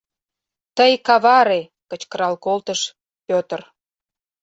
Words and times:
—Тый 0.77 0.93
каваре!— 1.07 1.61
кычкырал 1.89 2.33
колтыш 2.45 2.81
Петр. 3.27 3.61